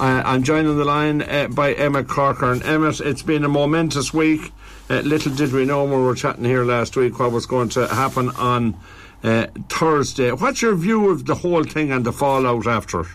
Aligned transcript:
Uh, 0.00 0.22
I'm 0.24 0.42
joined 0.42 0.66
on 0.66 0.78
the 0.78 0.84
line 0.86 1.20
uh, 1.20 1.48
by 1.48 1.74
Emmett 1.74 2.08
Corcoran. 2.08 2.62
And 2.62 2.64
Emmett, 2.64 3.00
it's 3.00 3.20
been 3.20 3.44
a 3.44 3.50
momentous 3.50 4.14
week. 4.14 4.50
Uh, 4.88 5.00
little 5.00 5.34
did 5.34 5.52
we 5.52 5.66
know 5.66 5.84
when 5.84 5.92
we 5.92 6.06
were 6.06 6.14
chatting 6.14 6.46
here 6.46 6.64
last 6.64 6.96
week 6.96 7.18
what 7.18 7.32
was 7.32 7.44
going 7.44 7.68
to 7.70 7.86
happen 7.86 8.30
on 8.30 8.80
uh, 9.22 9.48
Thursday. 9.68 10.32
What's 10.32 10.62
your 10.62 10.74
view 10.74 11.10
of 11.10 11.26
the 11.26 11.34
whole 11.34 11.64
thing 11.64 11.92
and 11.92 12.06
the 12.06 12.12
fallout 12.12 12.66
after 12.66 13.00
it? 13.00 13.08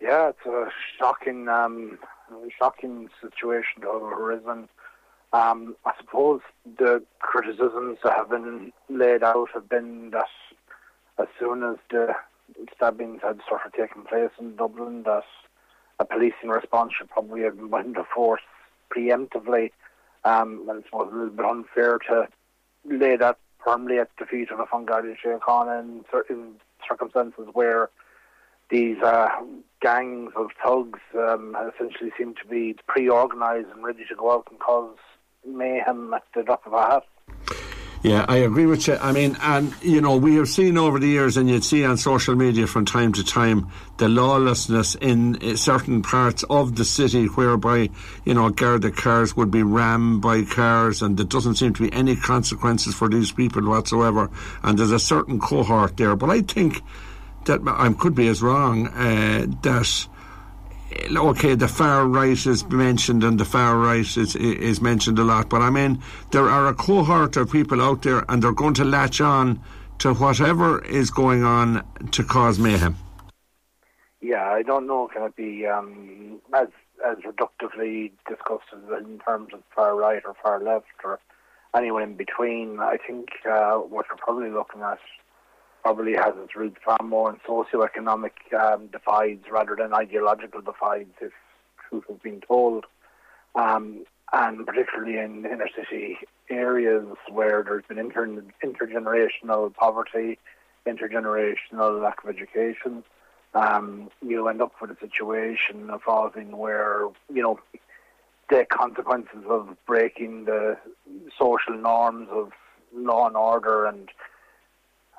Yeah, 0.00 0.28
it's 0.28 0.46
a 0.46 0.68
shocking, 0.96 1.48
um, 1.48 1.98
shocking 2.56 3.10
situation 3.20 3.82
to 3.82 3.88
have 3.88 4.02
arisen. 4.02 4.68
Um, 5.32 5.74
I 5.84 5.94
suppose 5.98 6.42
the 6.78 7.02
criticisms 7.18 7.98
that 8.04 8.16
have 8.16 8.30
been 8.30 8.72
laid 8.88 9.24
out 9.24 9.48
have 9.54 9.68
been 9.68 10.10
that 10.10 10.28
as 11.18 11.26
soon 11.40 11.64
as 11.64 11.76
the 11.90 12.14
stabbings 12.74 13.20
had 13.22 13.40
sort 13.48 13.62
of 13.66 13.72
taken 13.72 14.02
place 14.02 14.30
in 14.38 14.56
Dublin, 14.56 15.02
that 15.04 15.24
a 15.98 16.04
policing 16.04 16.48
response 16.48 16.92
should 16.96 17.10
probably 17.10 17.42
have 17.42 17.56
been 17.56 17.72
into 17.86 18.04
force 18.14 18.42
preemptively. 18.94 19.70
Um, 20.24 20.66
and 20.68 20.80
it's 20.80 20.88
a 20.92 20.96
little 20.96 21.28
bit 21.28 21.46
unfair 21.46 21.98
to 22.08 22.28
lay 22.84 23.16
that 23.16 23.38
firmly 23.64 23.98
at 23.98 24.10
the 24.18 24.26
feet 24.26 24.50
of 24.50 24.60
An 24.60 24.84
Garda 24.84 25.14
Síochána 25.24 25.80
in 25.80 26.04
certain 26.10 26.54
circumstances 26.86 27.48
where 27.52 27.90
these 28.70 28.98
uh, 29.02 29.28
gangs 29.80 30.32
of 30.36 30.48
thugs 30.64 31.00
um, 31.14 31.56
essentially 31.74 32.12
seem 32.16 32.34
to 32.34 32.46
be 32.48 32.76
pre-organised 32.86 33.68
and 33.74 33.84
ready 33.84 34.04
to 34.08 34.14
go 34.14 34.32
out 34.32 34.46
and 34.50 34.60
cause 34.60 34.96
mayhem 35.46 36.14
at 36.14 36.22
the 36.34 36.42
drop 36.42 36.66
of 36.66 36.72
a 36.72 36.82
hat. 36.82 37.02
Yeah, 38.02 38.24
I 38.26 38.36
agree 38.36 38.64
with 38.64 38.88
you. 38.88 38.96
I 38.96 39.12
mean, 39.12 39.36
and 39.42 39.74
you 39.82 40.00
know, 40.00 40.16
we 40.16 40.36
have 40.36 40.48
seen 40.48 40.78
over 40.78 40.98
the 40.98 41.06
years, 41.06 41.36
and 41.36 41.50
you'd 41.50 41.64
see 41.64 41.84
on 41.84 41.98
social 41.98 42.34
media 42.34 42.66
from 42.66 42.86
time 42.86 43.12
to 43.12 43.24
time, 43.24 43.68
the 43.98 44.08
lawlessness 44.08 44.94
in 44.94 45.56
certain 45.58 46.00
parts 46.00 46.42
of 46.44 46.76
the 46.76 46.84
city, 46.86 47.26
whereby 47.26 47.90
you 48.24 48.32
know, 48.32 48.48
Garda 48.48 48.90
cars 48.90 49.36
would 49.36 49.50
be 49.50 49.62
rammed 49.62 50.22
by 50.22 50.44
cars, 50.44 51.02
and 51.02 51.18
there 51.18 51.26
doesn't 51.26 51.56
seem 51.56 51.74
to 51.74 51.82
be 51.82 51.92
any 51.92 52.16
consequences 52.16 52.94
for 52.94 53.10
these 53.10 53.32
people 53.32 53.68
whatsoever. 53.68 54.30
And 54.62 54.78
there's 54.78 54.92
a 54.92 54.98
certain 54.98 55.38
cohort 55.38 55.98
there, 55.98 56.16
but 56.16 56.30
I 56.30 56.40
think 56.40 56.82
that 57.44 57.60
I 57.66 57.92
could 57.92 58.14
be 58.14 58.28
as 58.28 58.40
wrong 58.40 58.86
uh, 58.88 59.44
that 59.60 60.08
okay, 61.16 61.54
the 61.54 61.68
far 61.68 62.06
right 62.06 62.46
is 62.46 62.64
mentioned 62.68 63.24
and 63.24 63.38
the 63.38 63.44
far 63.44 63.76
right 63.76 64.16
is, 64.16 64.36
is 64.36 64.80
mentioned 64.80 65.18
a 65.18 65.24
lot, 65.24 65.48
but 65.48 65.62
I 65.62 65.70
mean, 65.70 66.02
there 66.32 66.48
are 66.48 66.68
a 66.68 66.74
cohort 66.74 67.36
of 67.36 67.50
people 67.50 67.80
out 67.80 68.02
there 68.02 68.24
and 68.28 68.42
they're 68.42 68.52
going 68.52 68.74
to 68.74 68.84
latch 68.84 69.20
on 69.20 69.62
to 69.98 70.14
whatever 70.14 70.84
is 70.84 71.10
going 71.10 71.44
on 71.44 71.84
to 72.12 72.24
cause 72.24 72.58
mayhem. 72.58 72.96
Yeah, 74.20 74.50
I 74.50 74.62
don't 74.62 74.86
know, 74.86 75.08
can 75.12 75.22
it 75.22 75.36
be 75.36 75.66
um, 75.66 76.40
as, 76.54 76.68
as 77.06 77.18
reductively 77.18 78.12
discussed 78.28 78.68
in 78.72 79.18
terms 79.18 79.48
of 79.52 79.62
far 79.74 79.96
right 79.96 80.22
or 80.26 80.34
far 80.42 80.62
left 80.62 80.86
or 81.04 81.18
anywhere 81.74 82.02
in 82.02 82.16
between? 82.16 82.80
I 82.80 82.96
think 83.06 83.28
uh, 83.50 83.76
what 83.76 84.06
you're 84.08 84.18
probably 84.18 84.50
looking 84.50 84.82
at 84.82 84.98
probably 85.82 86.14
has 86.14 86.34
its 86.42 86.54
roots 86.56 86.76
far 86.84 86.98
more 87.02 87.30
in 87.30 87.40
socio-economic 87.46 88.34
um, 88.58 88.88
divides 88.88 89.44
rather 89.50 89.76
than 89.76 89.94
ideological 89.94 90.60
divides, 90.60 91.14
if 91.20 91.32
truth 91.88 92.04
has 92.08 92.18
been 92.18 92.40
told. 92.40 92.84
Um, 93.54 94.04
and 94.32 94.64
particularly 94.64 95.18
in 95.18 95.44
inner 95.44 95.68
city 95.74 96.18
areas 96.48 97.06
where 97.30 97.64
there's 97.64 97.84
been 97.88 97.98
inter- 97.98 98.42
intergenerational 98.64 99.74
poverty, 99.74 100.38
intergenerational 100.86 102.02
lack 102.02 102.22
of 102.22 102.30
education, 102.30 103.02
um, 103.54 104.10
you 104.22 104.46
end 104.46 104.62
up 104.62 104.72
with 104.80 104.90
a 104.90 104.96
situation 105.00 105.90
evolving 105.92 106.56
where, 106.56 107.08
you 107.32 107.42
know, 107.42 107.58
the 108.48 108.64
consequences 108.70 109.44
of 109.48 109.76
breaking 109.86 110.44
the 110.44 110.76
social 111.38 111.76
norms 111.76 112.28
of 112.30 112.52
law 112.94 113.26
and 113.26 113.36
order 113.36 113.86
and 113.86 114.10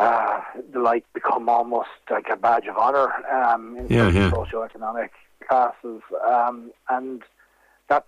uh, 0.01 0.41
the 0.73 0.79
like 0.79 1.05
become 1.13 1.47
almost 1.47 1.89
like 2.09 2.25
a 2.31 2.35
badge 2.35 2.65
of 2.65 2.77
honor 2.77 3.07
um, 3.31 3.77
in 3.77 3.87
yeah, 3.87 4.09
yeah. 4.09 4.31
socio-economic 4.31 5.11
classes, 5.47 6.01
um, 6.27 6.71
and 6.89 7.21
that's 7.87 8.07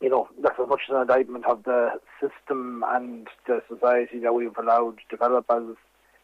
you 0.00 0.10
know 0.10 0.28
that's 0.42 0.60
as 0.60 0.68
much 0.68 0.82
an 0.90 1.00
indictment 1.00 1.46
of 1.46 1.62
the 1.64 1.92
system 2.20 2.84
and 2.88 3.28
the 3.46 3.62
society 3.68 4.18
that 4.18 4.34
we've 4.34 4.56
allowed 4.58 4.96
to 4.98 5.16
develop 5.16 5.46
as 5.50 5.62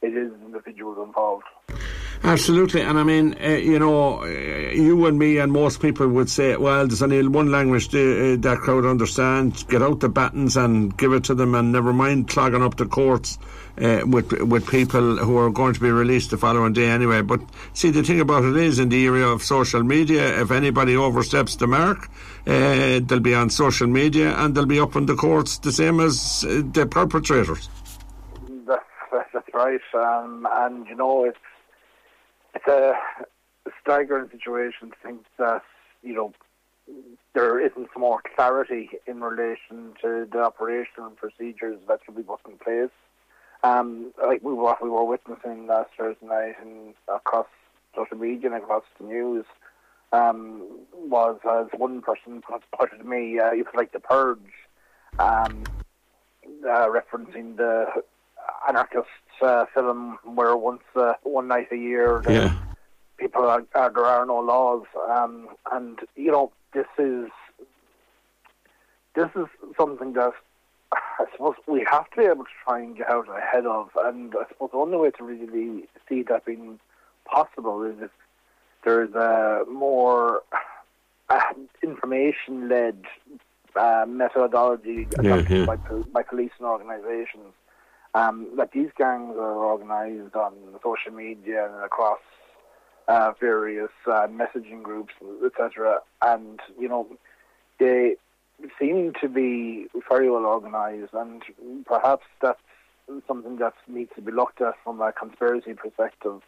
it 0.02 0.14
is 0.14 0.30
individuals 0.44 0.98
involved. 1.02 1.44
Absolutely, 2.26 2.80
and 2.80 2.98
I 2.98 3.02
mean, 3.02 3.36
uh, 3.38 3.48
you 3.48 3.78
know, 3.78 4.22
uh, 4.22 4.26
you 4.26 5.04
and 5.04 5.18
me 5.18 5.36
and 5.36 5.52
most 5.52 5.82
people 5.82 6.08
would 6.08 6.30
say, 6.30 6.56
well, 6.56 6.86
there's 6.86 7.02
only 7.02 7.28
one 7.28 7.50
language 7.50 7.88
uh, 7.88 8.40
that 8.40 8.60
crowd 8.62 8.86
understands. 8.86 9.62
Get 9.64 9.82
out 9.82 10.00
the 10.00 10.08
batons 10.08 10.56
and 10.56 10.96
give 10.96 11.12
it 11.12 11.24
to 11.24 11.34
them, 11.34 11.54
and 11.54 11.70
never 11.70 11.92
mind 11.92 12.28
clogging 12.28 12.62
up 12.62 12.78
the 12.78 12.86
courts 12.86 13.38
with 13.76 14.32
with 14.40 14.66
people 14.66 15.18
who 15.18 15.36
are 15.36 15.50
going 15.50 15.74
to 15.74 15.80
be 15.80 15.90
released 15.90 16.30
the 16.30 16.38
following 16.38 16.72
day 16.72 16.88
anyway. 16.88 17.20
But 17.20 17.42
see, 17.74 17.90
the 17.90 18.02
thing 18.02 18.20
about 18.20 18.44
it 18.44 18.56
is, 18.56 18.78
in 18.78 18.88
the 18.88 19.04
area 19.04 19.26
of 19.26 19.42
social 19.42 19.82
media, 19.82 20.40
if 20.40 20.50
anybody 20.50 20.96
oversteps 20.96 21.56
the 21.56 21.66
mark, 21.66 22.08
they'll 22.46 23.20
be 23.20 23.34
on 23.34 23.50
social 23.50 23.86
media 23.86 24.34
and 24.38 24.54
they'll 24.54 24.64
be 24.64 24.80
up 24.80 24.96
in 24.96 25.04
the 25.04 25.14
courts, 25.14 25.58
the 25.58 25.72
same 25.72 26.00
as 26.00 26.40
the 26.40 26.88
perpetrators. 26.90 27.68
That's, 28.66 28.82
that's 29.12 29.48
right, 29.52 29.80
um, 29.92 30.48
and 30.50 30.86
you 30.86 30.96
know 30.96 31.24
it's 31.24 31.36
it's 32.54 32.66
a 32.66 32.94
staggering 33.82 34.30
situation. 34.30 34.90
To 34.90 34.96
think 35.02 35.24
that 35.38 35.62
you 36.02 36.14
know 36.14 36.32
there 37.34 37.58
isn't 37.58 37.88
more 37.96 38.20
clarity 38.36 38.90
in 39.06 39.20
relation 39.20 39.94
to 40.02 40.28
the 40.30 40.40
operational 40.40 41.10
procedures 41.10 41.78
that 41.88 42.00
should 42.04 42.16
be 42.16 42.22
put 42.22 42.40
in 42.46 42.58
place. 42.58 42.90
Um, 43.62 44.12
like 44.22 44.42
we 44.42 44.52
what 44.52 44.82
we 44.82 44.90
were 44.90 45.04
witnessing 45.04 45.66
last 45.66 45.90
Thursday 45.96 46.26
night 46.26 46.54
and 46.60 46.94
across 47.08 47.46
social 47.96 48.18
media 48.18 48.52
and 48.52 48.62
across 48.62 48.84
the 48.98 49.06
news 49.06 49.46
um, 50.12 50.62
was 50.94 51.38
as 51.50 51.66
one 51.78 52.00
person 52.00 52.42
put 52.42 52.92
it 52.92 52.98
to 52.98 53.04
me, 53.04 53.38
uh, 53.38 53.50
it 53.52 53.64
was 53.66 53.74
like 53.74 53.92
the 53.92 54.00
purge, 54.00 54.38
um, 55.18 55.64
uh, 56.64 56.86
referencing 56.88 57.56
the 57.56 57.86
anarchist 58.68 59.08
uh, 59.42 59.64
film 59.74 60.18
where 60.24 60.56
once 60.56 60.82
uh, 60.96 61.14
one 61.22 61.48
night 61.48 61.68
a 61.72 61.76
year 61.76 62.22
yeah. 62.28 62.54
people 63.18 63.44
are, 63.44 63.64
are, 63.74 63.90
there 63.90 64.04
are 64.04 64.26
no 64.26 64.38
laws, 64.40 64.84
um, 65.10 65.48
and 65.72 66.00
you 66.16 66.30
know 66.30 66.52
this 66.72 66.86
is 66.98 67.28
this 69.14 69.30
is 69.36 69.46
something 69.78 70.12
that 70.14 70.32
I 70.92 71.24
suppose 71.32 71.54
we 71.66 71.86
have 71.90 72.10
to 72.10 72.16
be 72.16 72.24
able 72.24 72.44
to 72.44 72.50
try 72.64 72.80
and 72.80 72.96
get 72.96 73.10
out 73.10 73.28
ahead 73.28 73.66
of, 73.66 73.90
and 73.96 74.34
I 74.34 74.48
suppose 74.48 74.70
the 74.72 74.78
only 74.78 74.96
way 74.96 75.10
to 75.10 75.24
really 75.24 75.88
see 76.08 76.22
that 76.24 76.44
being 76.44 76.78
possible 77.24 77.82
is 77.82 77.96
if 78.00 78.10
there's 78.84 79.14
a 79.14 79.64
more 79.70 80.42
uh, 81.28 81.40
information-led 81.82 83.02
uh, 83.76 84.04
methodology 84.06 85.08
yeah, 85.22 85.36
yeah. 85.48 85.64
By, 85.64 85.76
by 85.76 86.22
police 86.22 86.52
and 86.58 86.66
organisations. 86.66 87.52
Um, 88.14 88.56
these 88.72 88.90
gangs 88.96 89.34
are 89.36 89.64
organised 89.64 90.36
on 90.36 90.54
social 90.82 91.12
media 91.12 91.66
and 91.66 91.84
across 91.84 92.20
uh, 93.08 93.32
various 93.40 93.90
uh, 94.06 94.28
messaging 94.28 94.82
groups, 94.82 95.12
etc. 95.44 95.98
And 96.22 96.60
you 96.78 96.88
know, 96.88 97.08
they 97.78 98.14
seem 98.78 99.12
to 99.20 99.28
be 99.28 99.86
very 100.08 100.30
well 100.30 100.46
organised, 100.46 101.12
and 101.12 101.42
perhaps 101.86 102.24
that's 102.40 102.60
something 103.26 103.56
that 103.56 103.74
needs 103.88 104.10
to 104.14 104.22
be 104.22 104.32
looked 104.32 104.60
at 104.60 104.74
from 104.82 105.00
a 105.00 105.12
conspiracy 105.12 105.74
perspective. 105.74 106.40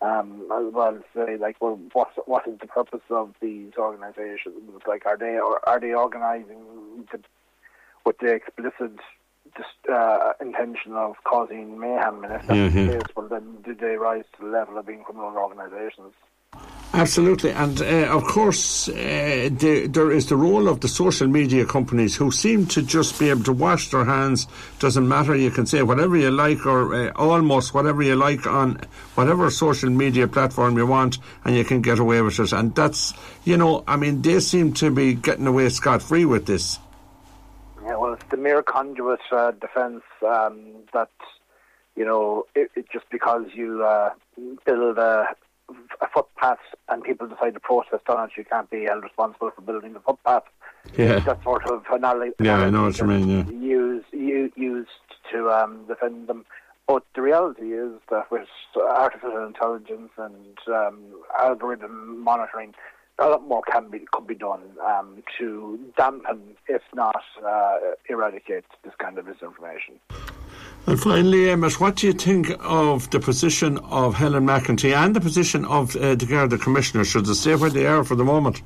Um, 0.00 0.42
as 0.52 0.72
well 0.72 0.94
as 0.94 1.02
say, 1.12 1.36
like, 1.38 1.56
well, 1.60 1.80
what 1.92 2.10
what 2.28 2.46
is 2.46 2.60
the 2.60 2.68
purpose 2.68 3.00
of 3.10 3.34
these 3.40 3.72
organisations? 3.76 4.54
Like, 4.86 5.06
are 5.06 5.16
they 5.16 5.38
are 5.66 5.80
they 5.80 5.92
organising 5.92 7.06
to, 7.10 7.18
with 8.06 8.18
the 8.18 8.32
explicit 8.32 9.00
uh, 9.92 10.32
intention 10.40 10.92
of 10.92 11.16
causing 11.24 11.78
mayhem? 11.78 12.24
And 12.24 12.34
if 12.34 12.46
that's 12.46 12.58
mm-hmm. 12.58 12.86
the 12.86 12.92
case, 12.92 13.16
well, 13.16 13.28
then 13.28 13.58
do 13.64 13.74
they 13.74 13.96
rise 13.96 14.24
to 14.36 14.44
the 14.44 14.50
level 14.50 14.78
of 14.78 14.86
being 14.86 15.02
criminal 15.02 15.36
organisations? 15.36 16.14
Absolutely, 16.94 17.50
and 17.50 17.82
uh, 17.82 18.08
of 18.16 18.24
course, 18.24 18.88
uh, 18.88 18.92
the, 18.92 19.86
there 19.90 20.10
is 20.10 20.30
the 20.30 20.36
role 20.36 20.68
of 20.68 20.80
the 20.80 20.88
social 20.88 21.28
media 21.28 21.66
companies 21.66 22.16
who 22.16 22.30
seem 22.30 22.64
to 22.64 22.80
just 22.80 23.18
be 23.18 23.28
able 23.28 23.42
to 23.42 23.52
wash 23.52 23.90
their 23.90 24.06
hands. 24.06 24.46
Doesn't 24.78 25.06
matter, 25.06 25.36
you 25.36 25.50
can 25.50 25.66
say 25.66 25.82
whatever 25.82 26.16
you 26.16 26.30
like, 26.30 26.64
or 26.64 26.94
uh, 26.94 27.12
almost 27.14 27.74
whatever 27.74 28.02
you 28.02 28.16
like 28.16 28.46
on 28.46 28.80
whatever 29.16 29.50
social 29.50 29.90
media 29.90 30.26
platform 30.26 30.78
you 30.78 30.86
want, 30.86 31.18
and 31.44 31.54
you 31.54 31.64
can 31.64 31.82
get 31.82 31.98
away 31.98 32.22
with 32.22 32.40
it. 32.40 32.52
And 32.52 32.74
that's, 32.74 33.12
you 33.44 33.58
know, 33.58 33.84
I 33.86 33.96
mean, 33.96 34.22
they 34.22 34.40
seem 34.40 34.72
to 34.74 34.90
be 34.90 35.12
getting 35.12 35.46
away 35.46 35.68
scot 35.68 36.00
free 36.00 36.24
with 36.24 36.46
this. 36.46 36.78
Yeah, 38.30 38.36
well, 38.36 38.58
it's 38.58 38.62
the 38.62 38.62
mere 38.62 38.62
conduit 38.62 39.20
uh, 39.32 39.52
defence 39.52 40.02
um, 40.26 40.84
that, 40.92 41.10
you 41.96 42.04
know, 42.04 42.44
it, 42.54 42.70
it 42.74 42.86
just 42.92 43.08
because 43.10 43.46
you 43.54 43.84
uh, 43.84 44.10
build 44.64 44.98
a 44.98 45.28
a 46.00 46.08
footpath 46.08 46.58
and 46.88 47.02
people 47.02 47.28
decide 47.28 47.52
to 47.52 47.60
protest 47.60 48.08
on 48.08 48.24
it, 48.24 48.30
you 48.38 48.44
can't 48.44 48.70
be 48.70 48.84
held 48.84 49.04
responsible 49.04 49.50
for 49.54 49.60
building 49.60 49.92
the 49.92 50.00
footpath. 50.00 50.44
Yeah. 50.96 51.18
That 51.18 51.42
sort 51.42 51.70
of 51.70 51.84
analogy. 51.92 52.32
Yeah, 52.40 52.60
I 52.60 52.70
know 52.70 52.84
what 52.84 52.98
you 52.98 53.04
mean, 53.04 53.28
yeah. 53.28 53.50
Used, 53.50 54.06
used 54.56 54.88
to 55.30 55.50
um, 55.50 55.84
defend 55.86 56.26
them. 56.26 56.46
But 56.86 57.04
the 57.14 57.20
reality 57.20 57.74
is 57.74 58.00
that 58.10 58.30
with 58.30 58.48
artificial 58.74 59.46
intelligence 59.46 60.10
and 60.16 60.56
um, 60.68 60.98
algorithm 61.38 62.24
monitoring, 62.24 62.74
a 63.18 63.26
lot 63.28 63.46
more 63.46 63.62
can 63.70 63.90
be 63.90 64.00
could 64.12 64.26
be 64.26 64.34
done 64.34 64.62
um, 64.86 65.22
to 65.38 65.78
dampen, 65.96 66.56
if 66.68 66.82
not 66.94 67.22
uh, 67.44 67.76
eradicate, 68.08 68.64
this 68.84 68.94
kind 68.98 69.18
of 69.18 69.26
misinformation. 69.26 69.98
And 70.86 70.98
finally, 70.98 71.50
Emmett, 71.50 71.80
what 71.80 71.96
do 71.96 72.06
you 72.06 72.12
think 72.12 72.50
of 72.60 73.10
the 73.10 73.20
position 73.20 73.78
of 73.78 74.14
Helen 74.14 74.46
McEntee 74.46 74.94
and 74.94 75.14
the 75.14 75.20
position 75.20 75.64
of 75.66 75.94
uh, 75.96 76.14
the 76.14 76.26
Garda 76.26 76.56
Commissioner? 76.56 77.04
Should 77.04 77.26
they 77.26 77.34
stay 77.34 77.54
where 77.56 77.70
they 77.70 77.86
are 77.86 78.04
for 78.04 78.14
the 78.14 78.24
moment? 78.24 78.62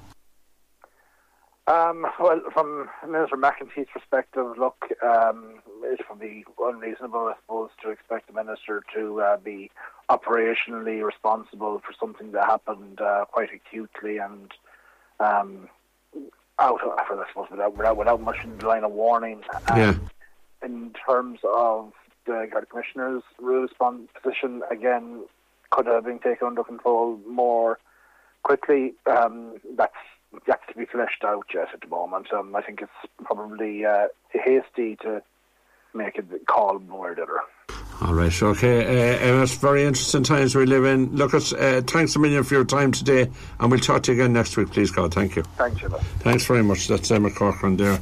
Um, 1.72 2.06
well, 2.20 2.42
from 2.52 2.90
Minister 3.08 3.36
McEntee's 3.36 3.88
perspective, 3.90 4.58
look, 4.58 4.88
um, 5.02 5.54
it 5.84 6.00
would 6.10 6.20
be 6.20 6.44
unreasonable, 6.60 7.32
I 7.32 7.34
suppose, 7.40 7.70
to 7.82 7.90
expect 7.90 8.26
the 8.26 8.34
minister 8.34 8.82
to 8.94 9.22
uh, 9.22 9.36
be 9.38 9.70
operationally 10.10 11.02
responsible 11.02 11.78
for 11.78 11.94
something 11.98 12.32
that 12.32 12.44
happened 12.44 13.00
uh, 13.00 13.24
quite 13.24 13.48
acutely 13.54 14.18
and 14.18 14.52
um, 15.18 15.70
out, 16.58 16.82
of, 16.82 16.90
I 16.98 17.24
suppose, 17.28 17.48
without, 17.50 17.74
without, 17.74 17.96
without 17.96 18.20
much 18.20 18.44
in 18.44 18.58
the 18.58 18.66
line 18.66 18.84
of 18.84 18.92
warning. 18.92 19.40
yeah. 19.74 19.94
In 20.62 20.92
terms 21.08 21.40
of 21.56 21.92
the 22.26 22.48
Garda 22.52 22.66
Commissioner's 22.66 23.22
response 23.38 24.08
position, 24.22 24.62
again, 24.70 25.24
could 25.70 25.86
have 25.86 26.04
been 26.04 26.18
taken 26.18 26.48
under 26.48 26.64
control 26.64 27.18
more 27.26 27.78
quickly. 28.42 28.92
Um, 29.06 29.54
that's 29.74 29.94
yet 30.46 30.60
to 30.68 30.74
be 30.74 30.84
fleshed 30.86 31.24
out 31.24 31.46
yet 31.54 31.68
at 31.72 31.80
the 31.80 31.88
moment. 31.88 32.32
Um, 32.32 32.54
I 32.54 32.62
think 32.62 32.82
it's 32.82 33.12
probably 33.24 33.84
uh, 33.84 34.08
hasty 34.30 34.96
to 35.02 35.22
make 35.94 36.18
a 36.18 36.22
call 36.46 36.78
one 36.78 36.98
way 36.98 37.08
or 37.10 37.14
the 37.14 37.22
other. 37.22 37.40
All 38.00 38.14
right, 38.14 38.42
okay. 38.42 39.14
Uh, 39.16 39.42
it's 39.42 39.54
very 39.54 39.84
interesting 39.84 40.24
times 40.24 40.56
we 40.56 40.66
live 40.66 40.84
in. 40.84 41.14
Look, 41.14 41.34
uh, 41.34 41.82
thanks 41.82 42.16
a 42.16 42.18
million 42.18 42.42
for 42.42 42.54
your 42.54 42.64
time 42.64 42.90
today, 42.90 43.30
and 43.60 43.70
we'll 43.70 43.78
talk 43.78 44.02
to 44.04 44.12
you 44.12 44.20
again 44.20 44.32
next 44.32 44.56
week, 44.56 44.70
please, 44.70 44.90
God. 44.90 45.14
Thank 45.14 45.36
you. 45.36 45.42
Thanks, 45.56 45.84
Emmett. 45.84 46.00
Thanks 46.18 46.44
very 46.44 46.64
much. 46.64 46.88
That's 46.88 47.10
Emmett 47.12 47.36
Corcoran 47.36 47.76
there. 47.76 48.00